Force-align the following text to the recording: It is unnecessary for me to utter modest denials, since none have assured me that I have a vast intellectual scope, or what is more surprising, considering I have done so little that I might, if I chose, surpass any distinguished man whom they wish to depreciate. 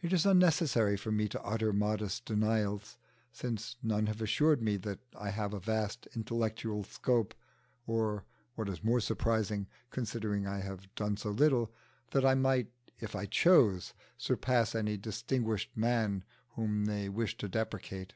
It 0.00 0.14
is 0.14 0.24
unnecessary 0.24 0.96
for 0.96 1.12
me 1.12 1.28
to 1.28 1.42
utter 1.42 1.74
modest 1.74 2.24
denials, 2.24 2.96
since 3.32 3.76
none 3.82 4.06
have 4.06 4.22
assured 4.22 4.62
me 4.62 4.78
that 4.78 5.00
I 5.14 5.28
have 5.28 5.52
a 5.52 5.60
vast 5.60 6.08
intellectual 6.14 6.84
scope, 6.84 7.34
or 7.86 8.24
what 8.54 8.70
is 8.70 8.82
more 8.82 8.98
surprising, 8.98 9.66
considering 9.90 10.46
I 10.46 10.60
have 10.60 10.94
done 10.94 11.18
so 11.18 11.28
little 11.32 11.70
that 12.12 12.24
I 12.24 12.34
might, 12.34 12.72
if 12.98 13.14
I 13.14 13.26
chose, 13.26 13.92
surpass 14.16 14.74
any 14.74 14.96
distinguished 14.96 15.76
man 15.76 16.24
whom 16.54 16.86
they 16.86 17.10
wish 17.10 17.36
to 17.36 17.46
depreciate. 17.46 18.14